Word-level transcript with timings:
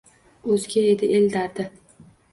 O’zga 0.55 0.85
edi 0.93 1.11
el 1.19 1.31
dardi. 1.37 1.67